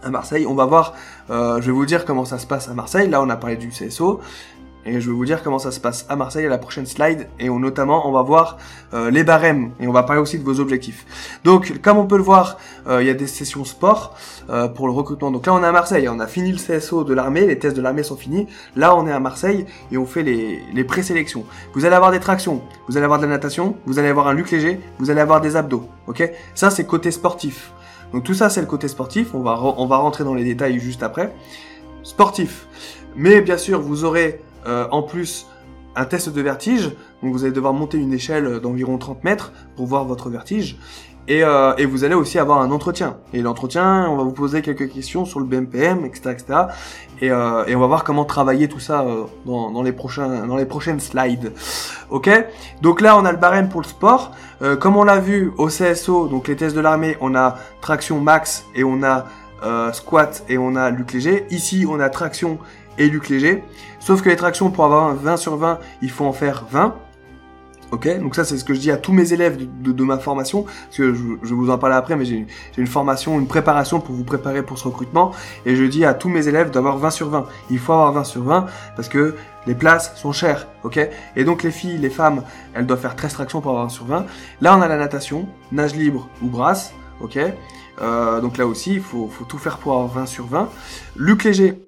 à 0.02 0.10
Marseille. 0.10 0.46
On 0.46 0.54
va 0.54 0.64
voir, 0.64 0.94
euh, 1.30 1.60
je 1.60 1.66
vais 1.66 1.72
vous 1.72 1.86
dire 1.86 2.04
comment 2.04 2.24
ça 2.24 2.38
se 2.38 2.46
passe 2.46 2.68
à 2.68 2.74
Marseille. 2.74 3.08
Là, 3.08 3.22
on 3.22 3.28
a 3.28 3.36
parlé 3.36 3.56
du 3.56 3.68
CSO. 3.68 4.20
Et 4.86 5.00
je 5.00 5.10
vais 5.10 5.14
vous 5.14 5.24
dire 5.26 5.42
comment 5.42 5.58
ça 5.58 5.72
se 5.72 5.80
passe 5.80 6.06
à 6.08 6.16
Marseille 6.16 6.46
à 6.46 6.48
la 6.48 6.58
prochaine 6.58 6.86
slide. 6.86 7.28
Et 7.38 7.48
notamment, 7.48 8.08
on 8.08 8.12
va 8.12 8.22
voir 8.22 8.56
euh, 8.94 9.10
les 9.10 9.24
barèmes. 9.24 9.72
Et 9.78 9.86
on 9.86 9.92
va 9.92 10.02
parler 10.04 10.22
aussi 10.22 10.38
de 10.38 10.44
vos 10.44 10.58
objectifs. 10.58 11.04
Donc, 11.44 11.80
comme 11.82 11.98
on 11.98 12.06
peut 12.06 12.16
le 12.16 12.22
voir, 12.22 12.58
euh, 12.86 13.02
il 13.02 13.06
y 13.06 13.10
a 13.10 13.14
des 13.14 13.26
sessions 13.26 13.64
sport 13.64 14.16
euh, 14.48 14.68
pour 14.68 14.86
le 14.86 14.94
recrutement. 14.94 15.30
Donc 15.30 15.46
là, 15.46 15.54
on 15.54 15.62
est 15.62 15.66
à 15.66 15.72
Marseille. 15.72 16.08
On 16.08 16.18
a 16.18 16.26
fini 16.26 16.52
le 16.52 16.58
CSO 16.58 17.04
de 17.04 17.12
l'armée. 17.12 17.46
Les 17.46 17.58
tests 17.58 17.76
de 17.76 17.82
l'armée 17.82 18.02
sont 18.02 18.16
finis. 18.16 18.46
Là, 18.74 18.96
on 18.96 19.06
est 19.06 19.12
à 19.12 19.20
Marseille 19.20 19.66
et 19.92 19.98
on 19.98 20.06
fait 20.06 20.22
les, 20.22 20.60
les 20.72 20.84
présélections. 20.84 21.44
Vous 21.74 21.84
allez 21.84 21.94
avoir 21.94 22.10
des 22.10 22.20
tractions. 22.20 22.62
Vous 22.88 22.96
allez 22.96 23.04
avoir 23.04 23.20
de 23.20 23.26
la 23.26 23.32
natation. 23.32 23.76
Vous 23.84 23.98
allez 23.98 24.08
avoir 24.08 24.28
un 24.28 24.34
luc 24.34 24.50
léger. 24.50 24.80
Vous 24.98 25.10
allez 25.10 25.20
avoir 25.20 25.42
des 25.42 25.56
abdos. 25.56 25.86
Ok? 26.06 26.30
Ça, 26.54 26.70
c'est 26.70 26.86
côté 26.86 27.10
sportif. 27.10 27.72
Donc 28.14 28.24
tout 28.24 28.34
ça, 28.34 28.48
c'est 28.48 28.60
le 28.60 28.66
côté 28.66 28.88
sportif. 28.88 29.34
On 29.34 29.40
va, 29.40 29.60
on 29.60 29.86
va 29.86 29.98
rentrer 29.98 30.24
dans 30.24 30.34
les 30.34 30.44
détails 30.44 30.80
juste 30.80 31.02
après. 31.02 31.34
Sportif. 32.02 32.66
Mais 33.14 33.40
bien 33.40 33.58
sûr, 33.58 33.80
vous 33.80 34.04
aurez 34.04 34.40
euh, 34.66 34.86
en 34.90 35.02
plus, 35.02 35.46
un 35.96 36.04
test 36.04 36.28
de 36.28 36.40
vertige. 36.40 36.90
Donc 37.22 37.32
vous 37.32 37.44
allez 37.44 37.52
devoir 37.52 37.72
monter 37.72 37.98
une 37.98 38.12
échelle 38.12 38.60
d'environ 38.60 38.98
30 38.98 39.24
mètres 39.24 39.52
pour 39.76 39.86
voir 39.86 40.04
votre 40.04 40.30
vertige. 40.30 40.78
Et, 41.28 41.44
euh, 41.44 41.74
et, 41.76 41.84
vous 41.84 42.02
allez 42.02 42.14
aussi 42.14 42.40
avoir 42.40 42.60
un 42.60 42.72
entretien. 42.72 43.18
Et 43.32 43.40
l'entretien, 43.40 44.08
on 44.08 44.16
va 44.16 44.24
vous 44.24 44.32
poser 44.32 44.62
quelques 44.62 44.90
questions 44.90 45.24
sur 45.24 45.38
le 45.38 45.46
BMPM, 45.46 46.04
etc. 46.04 46.30
etc. 46.30 46.58
Et, 47.20 47.30
euh, 47.30 47.64
et 47.66 47.76
on 47.76 47.80
va 47.80 47.86
voir 47.86 48.02
comment 48.02 48.24
travailler 48.24 48.66
tout 48.68 48.80
ça 48.80 49.06
dans, 49.46 49.82
les 49.82 49.92
prochains, 49.92 50.48
prochaines 50.64 50.98
slides. 50.98 51.52
Ok? 52.08 52.30
Donc 52.82 53.00
là, 53.00 53.16
on 53.16 53.24
a 53.24 53.30
le 53.30 53.38
barème 53.38 53.68
pour 53.68 53.80
le 53.80 53.86
sport. 53.86 54.32
Comme 54.80 54.96
on 54.96 55.04
l'a 55.04 55.20
vu 55.20 55.52
au 55.56 55.68
CSO, 55.68 56.26
donc 56.26 56.48
les 56.48 56.56
tests 56.56 56.74
de 56.74 56.80
l'armée, 56.80 57.16
on 57.20 57.34
a 57.34 57.58
traction 57.80 58.20
max 58.20 58.64
et 58.74 58.82
on 58.82 59.02
a 59.04 59.26
squat 59.92 60.42
et 60.48 60.58
on 60.58 60.74
a 60.74 60.90
luc 60.90 61.12
léger. 61.12 61.46
Ici, 61.50 61.86
on 61.88 62.00
a 62.00 62.08
traction 62.08 62.58
et 63.00 63.08
Luc 63.08 63.28
Léger. 63.28 63.64
Sauf 64.00 64.22
que 64.22 64.28
les 64.28 64.36
tractions, 64.36 64.70
pour 64.70 64.84
avoir 64.84 65.04
un 65.04 65.14
20 65.14 65.36
sur 65.36 65.56
20, 65.56 65.78
il 66.02 66.10
faut 66.10 66.24
en 66.24 66.32
faire 66.32 66.64
20. 66.70 66.94
Ok, 67.92 68.06
donc 68.20 68.36
ça 68.36 68.44
c'est 68.44 68.56
ce 68.56 68.62
que 68.64 68.72
je 68.72 68.78
dis 68.78 68.92
à 68.92 68.96
tous 68.96 69.12
mes 69.12 69.32
élèves 69.32 69.58
de, 69.82 70.04
ma 70.04 70.16
formation, 70.18 70.62
parce 70.62 70.96
que 70.96 71.12
je, 71.12 71.24
je, 71.42 71.54
vous 71.54 71.70
en 71.70 71.78
parler 71.78 71.96
après, 71.96 72.14
mais 72.14 72.24
j'ai 72.24 72.46
une 72.78 72.86
formation, 72.86 73.36
une 73.36 73.48
préparation 73.48 73.98
pour 74.00 74.14
vous 74.14 74.22
préparer 74.22 74.62
pour 74.62 74.78
ce 74.78 74.84
recrutement, 74.84 75.32
et 75.66 75.74
je 75.74 75.82
dis 75.82 76.04
à 76.04 76.14
tous 76.14 76.28
mes 76.28 76.46
élèves 76.46 76.70
d'avoir 76.70 76.98
20 76.98 77.10
sur 77.10 77.28
20. 77.30 77.46
Il 77.68 77.80
faut 77.80 77.92
avoir 77.92 78.12
20 78.12 78.24
sur 78.24 78.44
20 78.44 78.66
parce 78.94 79.08
que 79.08 79.34
les 79.66 79.74
places 79.74 80.14
sont 80.14 80.30
chères, 80.30 80.68
ok? 80.84 81.00
Et 81.34 81.42
donc 81.42 81.64
les 81.64 81.72
filles, 81.72 81.98
les 81.98 82.10
femmes, 82.10 82.44
elles 82.74 82.86
doivent 82.86 83.00
faire 83.00 83.16
13 83.16 83.32
tractions 83.32 83.60
pour 83.60 83.72
avoir 83.72 83.86
20 83.86 83.90
sur 83.90 84.04
20. 84.04 84.24
Là 84.60 84.76
on 84.76 84.82
a 84.82 84.86
la 84.86 84.96
natation, 84.96 85.48
nage 85.72 85.96
libre 85.96 86.28
ou 86.42 86.46
brasse, 86.46 86.94
ok? 87.20 87.40
Euh, 88.00 88.40
Donc 88.40 88.56
là 88.56 88.68
aussi, 88.68 88.94
il 88.94 89.02
faut, 89.02 89.28
faut 89.28 89.44
tout 89.44 89.58
faire 89.58 89.78
pour 89.78 89.94
avoir 89.94 90.06
20 90.06 90.26
sur 90.26 90.46
20. 90.46 90.68
Luc 91.16 91.42
Léger, 91.42 91.80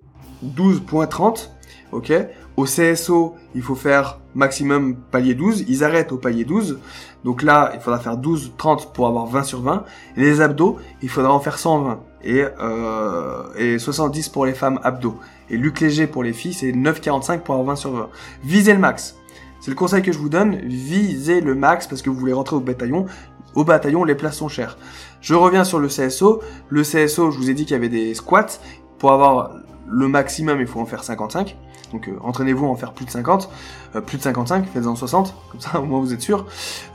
12.30, 0.44 1.48
ok? 1.92 2.12
Au 2.56 2.64
CSO, 2.64 3.34
il 3.54 3.62
faut 3.62 3.74
faire 3.74 4.18
maximum 4.34 4.96
palier 4.96 5.34
12, 5.34 5.66
ils 5.68 5.84
arrêtent 5.84 6.12
au 6.12 6.18
palier 6.18 6.44
12, 6.44 6.78
donc 7.24 7.42
là, 7.42 7.70
il 7.74 7.80
faudra 7.80 7.98
faire 7.98 8.16
12, 8.16 8.52
30 8.56 8.92
pour 8.92 9.06
avoir 9.06 9.26
20 9.26 9.42
sur 9.44 9.60
20, 9.62 9.84
et 10.16 10.20
les 10.20 10.40
abdos, 10.40 10.78
il 11.02 11.08
faudra 11.08 11.32
en 11.32 11.40
faire 11.40 11.58
120, 11.58 12.00
et, 12.24 12.44
euh, 12.60 13.44
et 13.56 13.78
70 13.78 14.28
pour 14.28 14.46
les 14.46 14.54
femmes 14.54 14.80
abdos. 14.82 15.18
Et 15.50 15.56
Luc 15.56 15.80
Léger 15.80 16.06
pour 16.06 16.22
les 16.22 16.32
filles, 16.32 16.54
c'est 16.54 16.72
9,45 16.72 17.40
pour 17.40 17.54
avoir 17.54 17.68
20 17.68 17.76
sur 17.76 17.90
20. 17.92 18.08
Visez 18.42 18.72
le 18.72 18.78
max. 18.78 19.16
C'est 19.60 19.70
le 19.70 19.76
conseil 19.76 20.02
que 20.02 20.10
je 20.10 20.18
vous 20.18 20.28
donne, 20.28 20.56
visez 20.56 21.40
le 21.40 21.54
max 21.54 21.86
parce 21.86 22.02
que 22.02 22.10
vous 22.10 22.16
voulez 22.16 22.32
rentrer 22.32 22.56
au 22.56 22.60
bataillon. 22.60 23.06
Au 23.54 23.64
bataillon, 23.64 24.02
les 24.02 24.14
places 24.14 24.38
sont 24.38 24.48
chères. 24.48 24.76
Je 25.20 25.34
reviens 25.34 25.62
sur 25.62 25.78
le 25.78 25.88
CSO. 25.88 26.42
Le 26.68 26.82
CSO, 26.82 27.30
je 27.30 27.38
vous 27.38 27.50
ai 27.50 27.54
dit 27.54 27.64
qu'il 27.64 27.74
y 27.74 27.76
avait 27.76 27.88
des 27.88 28.14
squats. 28.14 28.58
Pour 28.98 29.12
avoir 29.12 29.52
le 29.92 30.08
maximum, 30.08 30.60
il 30.60 30.66
faut 30.66 30.80
en 30.80 30.86
faire 30.86 31.04
55. 31.04 31.56
Donc 31.92 32.08
euh, 32.08 32.12
entraînez-vous 32.22 32.66
à 32.66 32.68
en 32.68 32.74
faire 32.74 32.92
plus 32.92 33.04
de 33.04 33.10
50, 33.10 33.50
euh, 33.94 34.00
plus 34.00 34.18
de 34.18 34.22
55, 34.22 34.66
faites-en 34.72 34.96
60, 34.96 35.34
comme 35.50 35.60
ça 35.60 35.80
au 35.80 35.84
moins 35.84 36.00
vous 36.00 36.12
êtes 36.12 36.22
sûr. 36.22 36.46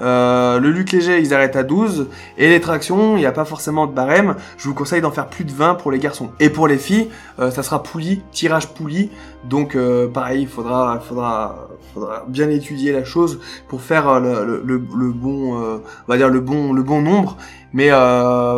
Euh, 0.01 0.59
le 0.59 0.71
luc 0.71 0.91
léger, 0.91 1.19
ils 1.19 1.33
arrêtent 1.33 1.55
à 1.55 1.63
12. 1.63 2.09
Et 2.37 2.49
les 2.49 2.59
tractions, 2.59 3.15
il 3.15 3.19
n'y 3.19 3.25
a 3.25 3.31
pas 3.31 3.45
forcément 3.45 3.85
de 3.85 3.93
barème. 3.93 4.35
Je 4.57 4.67
vous 4.67 4.73
conseille 4.73 5.01
d'en 5.01 5.11
faire 5.11 5.27
plus 5.27 5.45
de 5.45 5.51
20 5.51 5.75
pour 5.75 5.91
les 5.91 5.99
garçons. 5.99 6.31
Et 6.39 6.49
pour 6.49 6.67
les 6.67 6.77
filles, 6.77 7.09
ça 7.37 7.63
sera 7.63 7.83
poulie, 7.83 8.21
tirage 8.31 8.73
poulie. 8.73 9.11
Donc 9.43 9.77
pareil, 10.13 10.41
il 10.41 10.47
faudra, 10.47 10.99
faudra, 10.99 11.69
faudra 11.93 12.25
bien 12.27 12.49
étudier 12.49 12.91
la 12.91 13.03
chose 13.03 13.39
pour 13.67 13.81
faire 13.81 14.19
le, 14.19 14.63
le, 14.63 14.81
le, 14.95 15.11
bon, 15.11 15.55
on 15.55 15.81
va 16.07 16.17
dire 16.17 16.29
le 16.29 16.39
bon, 16.39 16.73
le 16.73 16.83
bon 16.83 17.01
nombre. 17.01 17.37
Mais, 17.73 17.89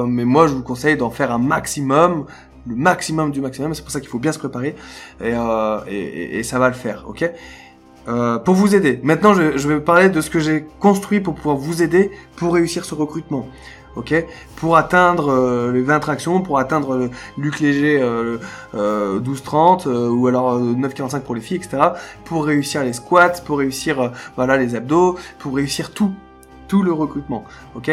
mais 0.08 0.26
moi, 0.26 0.48
je 0.48 0.54
vous 0.54 0.64
conseille 0.64 0.96
d'en 0.96 1.10
faire 1.10 1.32
un 1.32 1.40
maximum 1.40 2.26
le 2.68 2.76
maximum 2.76 3.32
du 3.32 3.42
maximum. 3.42 3.74
C'est 3.74 3.82
pour 3.82 3.92
ça 3.92 4.00
qu'il 4.00 4.10
faut 4.10 4.20
bien 4.20 4.32
se 4.32 4.40
préparer 4.40 4.76
et, 5.22 5.34
euh, 5.34 5.80
et, 5.88 6.44
ça 6.44 6.60
va 6.60 6.68
le 6.68 6.76
faire, 6.76 7.06
ok? 7.08 7.30
Euh, 8.08 8.40
Pour 8.40 8.56
vous 8.56 8.76
aider. 8.76 9.00
Maintenant, 9.04 9.34
je, 9.34 9.68
vais 9.68 9.80
parler 9.80 10.10
de 10.10 10.22
ce 10.22 10.30
que 10.30 10.40
j'ai 10.40 10.66
construit 10.80 11.20
pour 11.20 11.36
pouvoir 11.36 11.58
vous 11.58 11.84
aider 11.84 12.12
pour 12.36 12.54
réussir 12.54 12.86
ce 12.86 12.96
recrutement. 12.96 13.48
Ok, 13.96 14.14
pour 14.56 14.78
atteindre 14.78 15.30
euh, 15.30 15.72
les 15.72 15.82
20 15.82 16.00
tractions, 16.00 16.42
pour 16.42 16.60
atteindre 16.60 16.96
le 16.96 17.10
Luc 17.38 17.60
Léger 17.60 18.00
euh, 18.00 18.38
euh 18.76 19.20
12-30 19.20 19.88
euh, 19.88 20.10
ou 20.10 20.28
alors 20.28 20.60
9-45 20.60 21.22
pour 21.22 21.34
les 21.34 21.42
filles, 21.42 21.58
etc. 21.58 21.78
Pour 22.24 22.46
réussir 22.46 22.84
les 22.84 22.94
squats, 22.94 23.42
pour 23.44 23.58
réussir 23.58 24.12
voilà 24.36 24.58
les 24.58 24.76
abdos, 24.76 25.18
pour 25.40 25.56
réussir 25.56 25.92
tout 25.92 26.14
tout 26.70 26.82
le 26.84 26.94
recrutement. 26.94 27.44
Ok? 27.76 27.92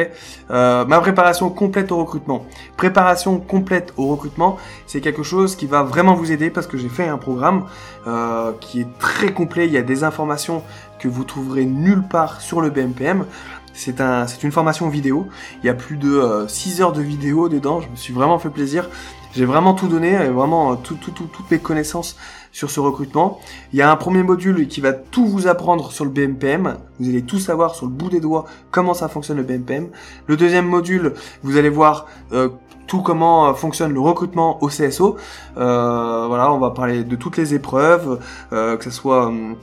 Euh, 0.50 0.84
Ma 0.84 1.00
préparation 1.00 1.50
complète 1.50 1.90
au 1.90 1.96
recrutement. 1.96 2.46
Préparation 2.76 3.40
complète 3.40 3.92
au 3.96 4.06
recrutement, 4.06 4.58
c'est 4.86 5.00
quelque 5.00 5.24
chose 5.24 5.56
qui 5.56 5.66
va 5.66 5.82
vraiment 5.82 6.14
vous 6.14 6.30
aider 6.30 6.50
parce 6.50 6.68
que 6.68 6.76
j'ai 6.76 6.88
fait 6.88 7.08
un 7.08 7.18
programme 7.18 7.64
euh, 8.06 8.52
qui 8.60 8.82
est 8.82 8.98
très 9.00 9.32
complet. 9.32 9.66
Il 9.66 9.72
y 9.72 9.78
a 9.78 9.82
des 9.82 10.04
informations 10.04 10.62
que 11.00 11.08
vous 11.08 11.24
trouverez 11.24 11.64
nulle 11.64 12.04
part 12.06 12.40
sur 12.40 12.60
le 12.60 12.70
BMPM. 12.70 13.24
C'est 13.72 14.00
un, 14.00 14.24
une 14.42 14.52
formation 14.52 14.88
vidéo. 14.88 15.26
Il 15.62 15.66
y 15.66 15.68
a 15.68 15.74
plus 15.74 15.96
de 15.96 16.46
6 16.48 16.80
euh, 16.80 16.84
heures 16.84 16.92
de 16.92 17.02
vidéo 17.02 17.48
dedans. 17.48 17.80
Je 17.80 17.88
me 17.88 17.96
suis 17.96 18.12
vraiment 18.12 18.38
fait 18.38 18.48
plaisir. 18.48 18.88
J'ai 19.36 19.44
vraiment 19.44 19.74
tout 19.74 19.88
donné, 19.88 20.16
vraiment 20.28 20.72
euh, 20.72 20.74
tout, 20.82 20.94
tout, 20.94 21.12
toutes 21.12 21.50
mes 21.50 21.58
connaissances 21.58 22.16
sur 22.52 22.70
ce 22.70 22.80
recrutement. 22.80 23.38
Il 23.74 23.78
y 23.78 23.82
a 23.82 23.90
un 23.90 23.96
premier 23.96 24.22
module 24.22 24.66
qui 24.66 24.80
va 24.80 24.94
tout 24.94 25.26
vous 25.26 25.46
apprendre 25.46 25.92
sur 25.92 26.06
le 26.06 26.10
BMPM. 26.10 26.78
Vous 26.98 27.10
allez 27.10 27.20
tout 27.20 27.38
savoir 27.38 27.74
sur 27.74 27.84
le 27.84 27.92
bout 27.92 28.08
des 28.08 28.20
doigts 28.20 28.46
comment 28.70 28.94
ça 28.94 29.08
fonctionne 29.08 29.36
le 29.36 29.42
BMPM. 29.42 29.88
Le 30.26 30.38
deuxième 30.38 30.66
module, 30.66 31.12
vous 31.42 31.58
allez 31.58 31.68
voir 31.68 32.06
euh, 32.32 32.48
tout 32.86 33.02
comment 33.02 33.48
euh, 33.48 33.52
fonctionne 33.52 33.92
le 33.92 34.00
recrutement 34.00 34.62
au 34.62 34.68
CSO. 34.68 35.18
Voilà, 35.54 36.50
on 36.50 36.58
va 36.58 36.70
parler 36.70 37.04
de 37.04 37.14
toutes 37.14 37.36
les 37.36 37.52
épreuves, 37.52 38.18
que 38.50 38.82
ce 38.82 38.90
soit 38.90 39.26
hum, 39.26 39.56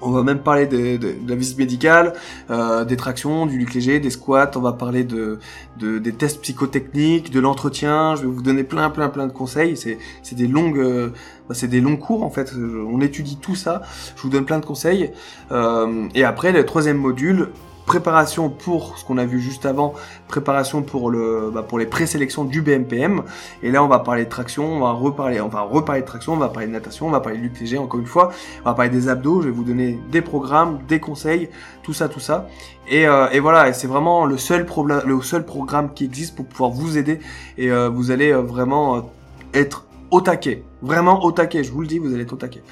on 0.00 0.10
va 0.10 0.22
même 0.22 0.40
parler 0.40 0.66
de, 0.66 0.98
la 1.26 1.34
visite 1.34 1.58
médicale, 1.58 2.12
euh, 2.50 2.84
des 2.84 2.96
tractions, 2.96 3.46
du 3.46 3.58
luc 3.58 3.74
léger, 3.74 4.00
des 4.00 4.10
squats. 4.10 4.50
On 4.56 4.60
va 4.60 4.72
parler 4.72 5.04
de, 5.04 5.38
des 5.78 6.12
tests 6.12 6.40
psychotechniques, 6.42 7.30
de 7.30 7.40
l'entretien. 7.40 8.14
Je 8.16 8.22
vais 8.22 8.28
vous 8.28 8.42
donner 8.42 8.64
plein, 8.64 8.90
plein, 8.90 9.08
plein 9.08 9.26
de 9.26 9.32
conseils. 9.32 9.76
C'est, 9.76 9.98
c'est 10.22 10.36
des 10.36 10.46
longues, 10.46 10.78
euh, 10.78 11.10
c'est 11.52 11.68
des 11.68 11.80
longs 11.80 11.96
cours 11.96 12.22
en 12.22 12.30
fait. 12.30 12.52
On 12.54 13.00
étudie 13.00 13.36
tout 13.36 13.54
ça. 13.54 13.82
Je 14.16 14.22
vous 14.22 14.28
donne 14.30 14.44
plein 14.44 14.58
de 14.58 14.66
conseils. 14.66 15.10
Euh, 15.52 16.08
et 16.14 16.24
après, 16.24 16.52
le 16.52 16.64
troisième 16.66 16.98
module, 16.98 17.48
préparation 17.86 18.48
pour 18.48 18.98
ce 18.98 19.04
qu'on 19.04 19.18
a 19.18 19.24
vu 19.24 19.40
juste 19.40 19.66
avant, 19.66 19.94
préparation 20.28 20.82
pour 20.82 21.10
le 21.10 21.50
bah, 21.52 21.62
pour 21.62 21.78
les 21.78 21.86
présélections 21.86 22.44
du 22.44 22.62
BMPM. 22.62 23.22
Et 23.62 23.70
là, 23.70 23.84
on 23.84 23.88
va 23.88 23.98
parler 23.98 24.24
de 24.24 24.30
traction, 24.30 24.64
on 24.64 24.80
va 24.80 24.92
reparler, 24.92 25.40
on 25.40 25.48
va 25.48 25.62
reparler 25.62 26.02
de 26.02 26.06
traction, 26.06 26.32
on 26.32 26.36
va 26.36 26.48
parler 26.48 26.66
de 26.66 26.72
natation, 26.72 27.06
on 27.06 27.10
va 27.10 27.20
parler 27.20 27.38
de 27.38 27.42
l'UTG 27.42 27.78
encore 27.78 28.00
une 28.00 28.06
fois, 28.06 28.32
on 28.62 28.70
va 28.70 28.74
parler 28.74 28.90
des 28.90 29.08
abdos. 29.08 29.42
Je 29.42 29.48
vais 29.48 29.54
vous 29.54 29.64
donner 29.64 29.98
des 30.10 30.22
programmes, 30.22 30.78
des 30.88 31.00
conseils, 31.00 31.48
tout 31.82 31.92
ça, 31.92 32.08
tout 32.08 32.20
ça. 32.20 32.48
Et, 32.88 33.06
euh, 33.06 33.28
et 33.30 33.40
voilà, 33.40 33.72
c'est 33.72 33.86
vraiment 33.86 34.24
le 34.24 34.38
seul 34.38 34.66
problème, 34.66 35.02
le 35.06 35.20
seul 35.20 35.44
programme 35.44 35.92
qui 35.94 36.04
existe 36.04 36.36
pour 36.36 36.46
pouvoir 36.46 36.70
vous 36.70 36.98
aider. 36.98 37.20
Et 37.58 37.70
euh, 37.70 37.88
vous 37.88 38.10
allez 38.10 38.32
euh, 38.32 38.40
vraiment 38.40 39.10
être 39.52 39.86
au 40.10 40.20
taquet. 40.20 40.62
Vraiment 40.84 41.24
au 41.24 41.32
taquet, 41.32 41.64
je 41.64 41.72
vous 41.72 41.80
le 41.80 41.86
dis, 41.86 41.98
vous 41.98 42.12
allez 42.12 42.24
être 42.24 42.34
au 42.34 42.36
taquet. 42.36 42.62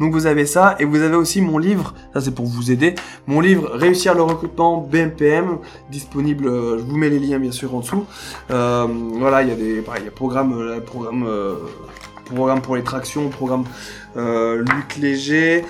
Donc 0.00 0.12
vous 0.12 0.24
avez 0.24 0.46
ça, 0.46 0.76
et 0.78 0.86
vous 0.86 1.02
avez 1.02 1.16
aussi 1.16 1.42
mon 1.42 1.58
livre, 1.58 1.92
ça 2.14 2.22
c'est 2.22 2.34
pour 2.34 2.46
vous 2.46 2.70
aider, 2.70 2.94
mon 3.26 3.40
livre 3.40 3.68
Réussir 3.74 4.14
le 4.14 4.22
recrutement 4.22 4.78
BMPM, 4.78 5.58
disponible, 5.90 6.46
euh, 6.46 6.78
je 6.78 6.84
vous 6.84 6.96
mets 6.96 7.10
les 7.10 7.18
liens 7.18 7.38
bien 7.38 7.52
sûr 7.52 7.74
en 7.74 7.80
dessous. 7.80 8.06
Euh, 8.50 8.86
voilà, 9.18 9.42
il 9.42 9.50
y 9.50 9.52
a 9.52 9.54
des, 9.54 9.82
pareil, 9.82 10.04
euh, 10.06 10.10
programme, 10.10 10.54
pour 12.62 12.76
les 12.76 12.82
tractions, 12.82 13.28
programme 13.28 13.64
lutte 14.16 14.96
léger. 14.98 15.66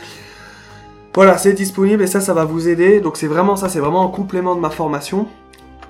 Voilà, 1.15 1.37
c'est 1.37 1.53
disponible 1.53 2.05
et 2.05 2.07
ça, 2.07 2.21
ça 2.21 2.33
va 2.33 2.45
vous 2.45 2.69
aider. 2.69 3.01
Donc 3.01 3.17
c'est 3.17 3.27
vraiment 3.27 3.57
ça, 3.57 3.69
c'est 3.69 3.81
vraiment 3.81 4.07
un 4.07 4.11
complément 4.11 4.55
de 4.55 4.61
ma 4.61 4.71
formation 4.71 5.27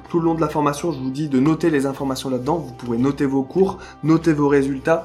tout 0.08 0.20
le 0.20 0.24
long 0.24 0.34
de 0.34 0.40
la 0.40 0.48
formation, 0.48 0.90
je 0.90 0.98
vous 0.98 1.10
dis 1.10 1.28
de 1.28 1.38
noter 1.38 1.68
les 1.68 1.84
informations 1.84 2.30
là-dedans. 2.30 2.56
Vous 2.56 2.72
pourrez 2.72 2.96
noter 2.96 3.26
vos 3.26 3.42
cours, 3.42 3.76
noter 4.02 4.32
vos 4.32 4.48
résultats. 4.48 5.04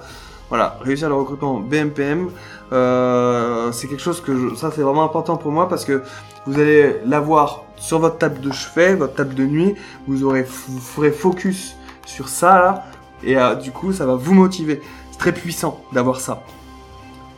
Voilà, 0.49 0.77
réussir 0.81 1.09
le 1.09 1.15
recrutement 1.15 1.59
BMPM, 1.59 2.29
euh, 2.71 3.71
c'est 3.71 3.87
quelque 3.87 4.01
chose 4.01 4.21
que 4.21 4.55
ça 4.55 4.71
c'est 4.73 4.81
vraiment 4.81 5.03
important 5.03 5.37
pour 5.37 5.51
moi 5.51 5.67
parce 5.67 5.85
que 5.85 6.03
vous 6.45 6.59
allez 6.59 6.97
l'avoir 7.05 7.63
sur 7.75 7.99
votre 7.99 8.17
table 8.17 8.39
de 8.39 8.51
chevet, 8.51 8.95
votre 8.95 9.13
table 9.13 9.35
de 9.35 9.45
nuit, 9.45 9.75
vous 10.07 10.23
aurez, 10.23 10.43
vous 10.67 10.79
ferez 10.79 11.11
focus 11.11 11.75
sur 12.05 12.29
ça 12.29 12.59
là, 12.59 12.85
et 13.23 13.37
euh, 13.37 13.55
du 13.55 13.71
coup 13.71 13.93
ça 13.93 14.05
va 14.05 14.15
vous 14.15 14.33
motiver. 14.33 14.81
C'est 15.11 15.19
très 15.19 15.33
puissant 15.33 15.83
d'avoir 15.91 16.19
ça. 16.19 16.43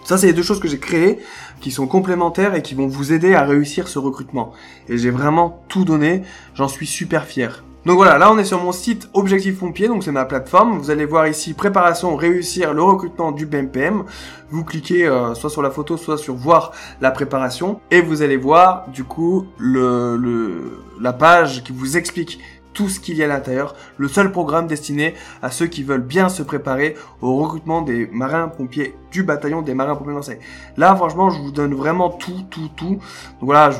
Ça 0.03 0.17
c'est 0.17 0.27
les 0.27 0.33
deux 0.33 0.43
choses 0.43 0.59
que 0.59 0.67
j'ai 0.67 0.79
créées 0.79 1.19
qui 1.59 1.71
sont 1.71 1.87
complémentaires 1.87 2.55
et 2.55 2.61
qui 2.61 2.75
vont 2.75 2.87
vous 2.87 3.11
aider 3.11 3.33
à 3.33 3.43
réussir 3.43 3.87
ce 3.87 3.99
recrutement. 3.99 4.53
Et 4.87 4.97
j'ai 4.97 5.09
vraiment 5.09 5.63
tout 5.67 5.83
donné, 5.83 6.23
j'en 6.53 6.67
suis 6.67 6.87
super 6.87 7.25
fier. 7.25 7.64
Donc 7.85 7.97
voilà, 7.97 8.17
là 8.17 8.31
on 8.31 8.37
est 8.39 8.45
sur 8.45 8.59
mon 8.59 8.71
site 8.71 9.09
Objectif 9.13 9.59
Pompier, 9.59 9.87
donc 9.87 10.03
c'est 10.03 10.11
ma 10.11 10.25
plateforme. 10.25 10.79
Vous 10.79 10.89
allez 10.89 11.05
voir 11.05 11.27
ici 11.27 11.53
préparation, 11.53 12.15
réussir 12.15 12.73
le 12.73 12.81
recrutement 12.81 13.31
du 13.31 13.45
BMPM. 13.45 14.05
Vous 14.49 14.63
cliquez 14.63 15.05
euh, 15.05 15.35
soit 15.35 15.51
sur 15.51 15.61
la 15.61 15.69
photo, 15.69 15.95
soit 15.95 16.17
sur 16.17 16.33
voir 16.33 16.71
la 16.99 17.11
préparation, 17.11 17.79
et 17.91 18.01
vous 18.01 18.23
allez 18.23 18.37
voir 18.37 18.87
du 18.87 19.03
coup 19.03 19.45
la 19.59 21.13
page 21.13 21.63
qui 21.63 21.73
vous 21.73 21.95
explique 21.95 22.39
tout 22.75 22.89
ce 22.89 22.99
qu'il 22.99 23.17
y 23.17 23.23
a 23.23 23.25
à 23.25 23.29
l'intérieur, 23.29 23.73
le 23.97 24.07
seul 24.07 24.31
programme 24.31 24.67
destiné 24.67 25.15
à 25.41 25.49
ceux 25.49 25.65
qui 25.65 25.81
veulent 25.81 26.01
bien 26.01 26.29
se 26.29 26.43
préparer 26.43 26.95
au 27.21 27.37
recrutement 27.37 27.81
des 27.81 28.07
marins-pompiers 28.11 28.95
du 29.11 29.23
bataillon 29.23 29.63
des 29.63 29.73
marins-pompiers 29.73 30.13
Marseille. 30.13 30.39
Là, 30.77 30.95
franchement, 30.95 31.31
je 31.31 31.39
vous 31.39 31.51
donne 31.51 31.73
vraiment 31.73 32.09
tout, 32.09 32.43
tout, 32.51 32.69
tout. 32.75 32.99
Donc 33.39 33.41
voilà, 33.41 33.71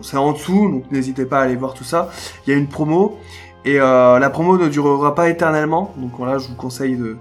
c'est 0.00 0.16
en 0.16 0.32
dessous, 0.32 0.70
donc 0.70 0.90
n'hésitez 0.90 1.26
pas 1.26 1.40
à 1.40 1.42
aller 1.42 1.56
voir 1.56 1.74
tout 1.74 1.84
ça. 1.84 2.08
Il 2.46 2.50
y 2.50 2.54
a 2.54 2.56
une 2.56 2.68
promo, 2.68 3.18
et 3.64 3.78
euh, 3.78 4.18
la 4.18 4.30
promo 4.30 4.56
ne 4.56 4.68
durera 4.68 5.14
pas 5.14 5.28
éternellement, 5.28 5.92
donc 5.98 6.12
voilà, 6.16 6.38
je 6.38 6.48
vous 6.48 6.54
conseille 6.54 6.96
de, 6.96 7.18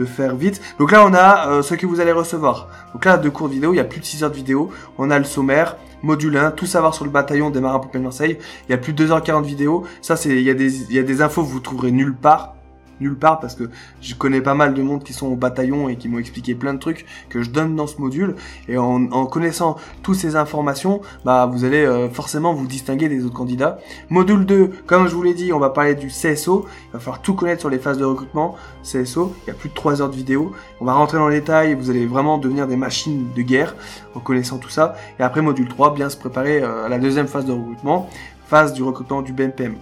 de 0.00 0.04
faire 0.06 0.34
vite. 0.34 0.60
Donc 0.78 0.92
là, 0.92 1.04
on 1.06 1.14
a 1.14 1.48
euh, 1.48 1.62
ce 1.62 1.74
que 1.74 1.86
vous 1.86 2.00
allez 2.00 2.12
recevoir. 2.12 2.68
Donc 2.92 3.04
là, 3.04 3.18
de 3.18 3.28
courtes 3.28 3.52
vidéos, 3.52 3.72
il 3.72 3.76
y 3.76 3.80
a 3.80 3.84
plus 3.84 4.00
de 4.00 4.04
6 4.04 4.24
heures 4.24 4.30
de 4.30 4.36
vidéo. 4.36 4.70
On 4.98 5.10
a 5.10 5.18
le 5.18 5.24
sommaire, 5.24 5.76
module 6.02 6.36
1, 6.36 6.52
tout 6.52 6.66
savoir 6.66 6.94
sur 6.94 7.04
le 7.04 7.10
bataillon 7.10 7.50
des 7.50 7.60
marins 7.60 7.78
pompiers 7.78 8.00
de 8.00 8.04
Marseille. 8.04 8.38
Il 8.68 8.72
y 8.72 8.74
a 8.74 8.78
plus 8.78 8.92
de 8.92 9.06
2h40 9.06 9.44
vidéos. 9.44 9.84
Ça, 10.02 10.16
c'est, 10.16 10.30
il 10.30 10.42
y 10.42 10.50
a 10.50 10.54
des, 10.54 10.82
il 10.90 10.96
y 10.96 11.02
des 11.02 11.22
infos 11.22 11.42
vous 11.42 11.60
trouverez 11.60 11.92
nulle 11.92 12.14
part 12.14 12.54
nulle 13.00 13.16
part 13.16 13.40
parce 13.40 13.54
que 13.54 13.70
je 14.00 14.14
connais 14.14 14.40
pas 14.40 14.54
mal 14.54 14.74
de 14.74 14.82
monde 14.82 15.02
qui 15.02 15.12
sont 15.12 15.26
au 15.26 15.36
bataillon 15.36 15.88
et 15.88 15.96
qui 15.96 16.08
m'ont 16.08 16.18
expliqué 16.18 16.54
plein 16.54 16.74
de 16.74 16.78
trucs 16.78 17.06
que 17.28 17.42
je 17.42 17.50
donne 17.50 17.76
dans 17.76 17.86
ce 17.86 18.00
module. 18.00 18.36
Et 18.68 18.76
en, 18.76 19.26
connaissant 19.26 19.76
toutes 20.02 20.16
ces 20.16 20.36
informations 20.36 21.00
bah 21.24 21.46
vous 21.46 21.64
allez 21.64 21.84
euh, 21.84 22.08
forcément 22.08 22.52
vous 22.52 22.66
distinguer 22.66 23.08
des 23.08 23.24
autres 23.24 23.34
candidats. 23.34 23.78
Module 24.08 24.44
2 24.44 24.70
comme 24.86 25.08
je 25.08 25.14
vous 25.14 25.22
l'ai 25.22 25.34
dit 25.34 25.52
on 25.52 25.58
va 25.58 25.70
parler 25.70 25.94
du 25.94 26.08
CSO 26.08 26.66
il 26.88 26.92
va 26.92 26.98
falloir 26.98 27.22
tout 27.22 27.34
connaître 27.34 27.60
sur 27.60 27.70
les 27.70 27.78
phases 27.78 27.98
de 27.98 28.04
recrutement. 28.04 28.56
CSO 28.82 29.34
il 29.44 29.48
y 29.48 29.50
a 29.50 29.54
plus 29.54 29.68
de 29.68 29.74
3 29.74 30.02
heures 30.02 30.10
de 30.10 30.16
vidéo. 30.16 30.52
On 30.80 30.84
va 30.84 30.94
rentrer 30.94 31.18
dans 31.18 31.28
les 31.28 31.40
détails 31.40 31.74
vous 31.74 31.90
allez 31.90 32.06
vraiment 32.06 32.38
devenir 32.38 32.66
des 32.66 32.76
machines 32.76 33.28
de 33.34 33.42
guerre 33.42 33.74
en 34.14 34.20
connaissant 34.20 34.58
tout 34.58 34.70
ça. 34.70 34.96
Et 35.18 35.22
après 35.22 35.42
module 35.42 35.68
3 35.68 35.94
bien 35.94 36.08
se 36.08 36.16
préparer 36.16 36.62
euh, 36.62 36.86
à 36.86 36.88
la 36.88 36.98
deuxième 36.98 37.28
phase 37.28 37.44
de 37.44 37.52
recrutement 37.52 38.08
phase 38.46 38.72
du 38.72 38.82
recrutement 38.82 39.22
du 39.22 39.32
BMPM 39.32 39.76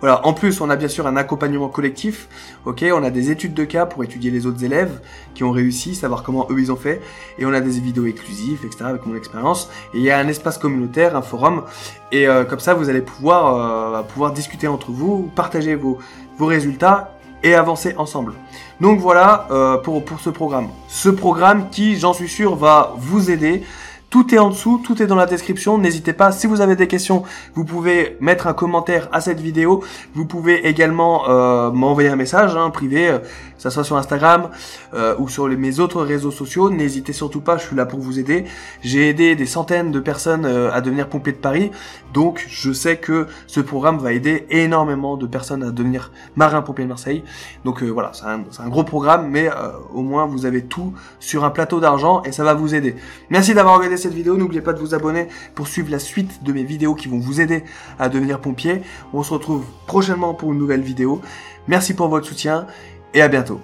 voilà. 0.00 0.24
En 0.26 0.32
plus, 0.32 0.60
on 0.60 0.70
a 0.70 0.76
bien 0.76 0.88
sûr 0.88 1.06
un 1.06 1.16
accompagnement 1.16 1.68
collectif. 1.68 2.28
Ok, 2.64 2.84
on 2.92 3.02
a 3.02 3.10
des 3.10 3.30
études 3.30 3.54
de 3.54 3.64
cas 3.64 3.86
pour 3.86 4.04
étudier 4.04 4.30
les 4.30 4.46
autres 4.46 4.62
élèves 4.64 5.00
qui 5.34 5.44
ont 5.44 5.50
réussi, 5.50 5.94
savoir 5.94 6.22
comment 6.22 6.46
eux 6.50 6.60
ils 6.60 6.70
ont 6.70 6.76
fait, 6.76 7.00
et 7.38 7.46
on 7.46 7.52
a 7.52 7.60
des 7.60 7.80
vidéos 7.80 8.06
exclusives, 8.06 8.60
etc. 8.64 8.84
avec 8.84 9.06
mon 9.06 9.16
expérience. 9.16 9.70
Et 9.94 9.98
il 9.98 10.02
y 10.02 10.10
a 10.10 10.18
un 10.18 10.28
espace 10.28 10.58
communautaire, 10.58 11.16
un 11.16 11.22
forum, 11.22 11.64
et 12.12 12.28
euh, 12.28 12.44
comme 12.44 12.60
ça 12.60 12.74
vous 12.74 12.88
allez 12.88 13.00
pouvoir 13.00 13.96
euh, 13.96 14.02
pouvoir 14.02 14.32
discuter 14.32 14.68
entre 14.68 14.90
vous, 14.90 15.30
partager 15.34 15.74
vos 15.74 15.98
vos 16.36 16.46
résultats 16.46 17.14
et 17.42 17.54
avancer 17.54 17.94
ensemble. 17.98 18.34
Donc 18.80 19.00
voilà 19.00 19.46
euh, 19.50 19.78
pour 19.78 20.04
pour 20.04 20.20
ce 20.20 20.30
programme. 20.30 20.68
Ce 20.88 21.08
programme 21.08 21.70
qui, 21.70 21.96
j'en 21.96 22.12
suis 22.12 22.28
sûr, 22.28 22.54
va 22.54 22.94
vous 22.96 23.30
aider 23.30 23.64
Tout 24.10 24.34
est 24.34 24.38
en 24.38 24.48
dessous, 24.48 24.80
tout 24.82 25.02
est 25.02 25.06
dans 25.06 25.16
la 25.16 25.26
description. 25.26 25.76
N'hésitez 25.76 26.14
pas, 26.14 26.32
si 26.32 26.46
vous 26.46 26.62
avez 26.62 26.76
des 26.76 26.86
questions, 26.86 27.24
vous 27.54 27.66
pouvez 27.66 28.16
mettre 28.20 28.46
un 28.46 28.54
commentaire 28.54 29.06
à 29.12 29.20
cette 29.20 29.38
vidéo. 29.38 29.84
Vous 30.14 30.24
pouvez 30.24 30.66
également 30.66 31.28
euh, 31.28 31.70
m'envoyer 31.70 32.08
un 32.08 32.16
message 32.16 32.56
hein, 32.56 32.70
privé, 32.70 33.08
euh, 33.08 33.18
ça 33.58 33.70
soit 33.70 33.84
sur 33.84 33.96
Instagram 33.96 34.48
euh, 34.94 35.14
ou 35.18 35.28
sur 35.28 35.48
mes 35.48 35.80
autres 35.80 36.02
réseaux 36.02 36.30
sociaux. 36.30 36.70
N'hésitez 36.70 37.12
surtout 37.12 37.40
pas, 37.40 37.58
je 37.58 37.66
suis 37.66 37.76
là 37.76 37.86
pour 37.86 38.00
vous 38.00 38.18
aider. 38.18 38.44
J'ai 38.82 39.08
aidé 39.08 39.36
des 39.36 39.46
centaines 39.46 39.90
de 39.90 40.00
personnes 40.00 40.46
euh, 40.46 40.72
à 40.72 40.80
devenir 40.80 41.08
pompier 41.08 41.32
de 41.32 41.38
Paris, 41.38 41.70
donc 42.14 42.44
je 42.48 42.72
sais 42.72 42.96
que 42.96 43.26
ce 43.46 43.60
programme 43.60 43.98
va 43.98 44.12
aider 44.12 44.46
énormément 44.50 45.16
de 45.16 45.26
personnes 45.26 45.62
à 45.62 45.70
devenir 45.70 46.12
marin 46.36 46.62
pompier 46.62 46.84
de 46.84 46.88
Marseille. 46.88 47.24
Donc 47.64 47.82
euh, 47.82 47.88
voilà, 47.88 48.12
c'est 48.14 48.24
un, 48.62 48.68
gros 48.68 48.84
programme, 48.84 49.28
mais 49.28 49.50
au 49.92 50.02
moins 50.02 50.26
vous 50.26 50.46
avez 50.46 50.62
tout 50.62 50.92
sur 51.20 51.44
un 51.44 51.50
plateau 51.50 51.80
d'argent 51.80 52.22
et 52.24 52.32
ça 52.32 52.44
va 52.44 52.54
vous 52.54 52.74
aider. 52.74 52.94
Merci 53.30 53.54
d'avoir 53.54 53.76
regardé 53.76 53.96
cette 53.96 54.14
vidéo. 54.14 54.36
N'oubliez 54.36 54.60
pas 54.60 54.72
de 54.72 54.78
vous 54.78 54.94
abonner 54.94 55.28
pour 55.54 55.66
suivre 55.68 55.90
la 55.90 55.98
suite 55.98 56.44
de 56.44 56.52
mes 56.52 56.64
vidéos 56.64 56.94
qui 56.94 57.08
vont 57.08 57.18
vous 57.18 57.40
aider 57.40 57.64
à 57.98 58.08
devenir 58.08 58.40
pompier. 58.40 58.82
On 59.12 59.22
se 59.22 59.32
retrouve 59.32 59.64
prochainement 59.86 60.34
pour 60.34 60.52
une 60.52 60.58
nouvelle 60.58 60.82
vidéo. 60.82 61.20
Merci 61.66 61.94
pour 61.94 62.08
votre 62.08 62.26
soutien 62.26 62.66
et 63.14 63.22
à 63.22 63.28
bientôt. 63.28 63.60